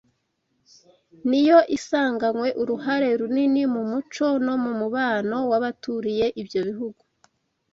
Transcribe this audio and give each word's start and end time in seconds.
niyo 1.29 1.59
isanganywe 1.77 2.47
uruhare 2.61 3.09
runini 3.19 3.63
mu 3.73 3.81
muco 3.91 4.27
no 4.45 4.55
mu 4.63 4.71
mubano 4.79 5.37
w’abaturiye 5.49 6.25
ibyo 6.41 6.59
bihugu 6.67 7.01